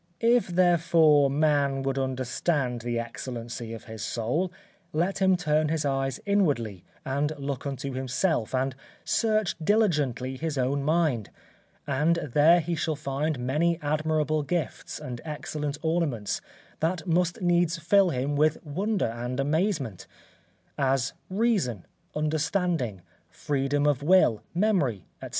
[0.23, 4.51] If, therefore, man would understand the excellency of his soul,
[4.93, 8.75] let him turn his eyes inwardly and look unto himself and
[9.05, 11.29] search diligently his own mind,
[11.85, 16.41] and there he shall see many admirable gifts and excellent ornaments,
[16.79, 20.07] that must needs fill him with wonder and amazement;
[20.79, 25.29] as reason, understanding, freedom of will, memory, etc.